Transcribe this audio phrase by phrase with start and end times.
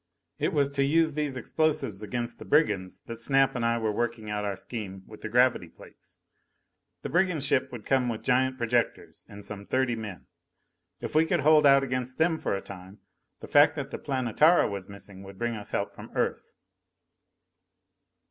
[0.39, 4.31] It was to use these explosives against the brigands that Snap and I were working
[4.31, 6.17] out our scheme with the gravity plates.
[7.03, 10.25] The brigand ship would come with giant projectors and some thirty men.
[11.01, 12.97] If we could hold out against them for a time,
[13.41, 16.49] the fact that the Planetara was missing would bring us help from Earth.